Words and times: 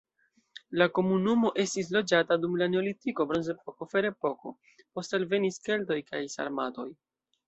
La 0.81 0.85
komunumo 0.99 1.49
estis 1.63 1.91
loĝata 1.95 2.37
dum 2.45 2.55
la 2.61 2.67
neolitiko, 2.75 3.25
bronzepoko, 3.31 3.87
ferepoko, 3.91 4.55
poste 4.95 5.19
alvenis 5.19 5.61
keltoj 5.69 5.99
kaj 6.09 6.23
sarmatoj. 6.37 6.87